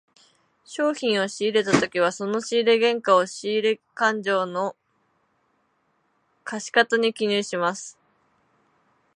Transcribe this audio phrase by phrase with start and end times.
[0.65, 4.75] 商品を仕入れたときはその仕入れ原価を、仕入れ勘定の
[6.43, 7.99] 借方に記入します。